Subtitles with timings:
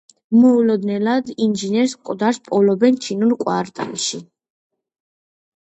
[0.43, 4.25] მოულოდნელად ინჟინერს მკვდარს პოულობენ ჩინურ კვარტალში.